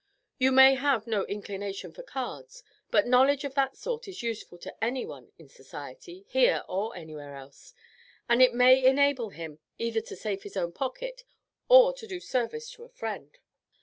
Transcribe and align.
You 0.39 0.51
may 0.51 0.73
have 0.73 1.05
no 1.05 1.25
inclination 1.25 1.91
for 1.91 2.01
cards, 2.01 2.63
but 2.89 3.05
knowledge 3.05 3.43
of 3.43 3.53
that 3.53 3.77
sort 3.77 4.07
is 4.07 4.23
useful 4.23 4.57
to 4.57 4.83
anyone 4.83 5.31
in 5.37 5.47
society, 5.47 6.25
here 6.27 6.63
or 6.67 6.95
anywhere 6.95 7.35
else, 7.35 7.75
and 8.27 8.41
may 8.51 8.83
enable 8.83 9.29
him 9.29 9.59
either 9.77 10.01
to 10.01 10.15
save 10.15 10.41
his 10.41 10.57
own 10.57 10.71
pocket 10.71 11.23
or 11.69 11.93
to 11.93 12.07
do 12.07 12.17
a 12.17 12.19
service 12.19 12.71
to 12.71 12.83
a 12.83 12.89
friend." 12.89 13.37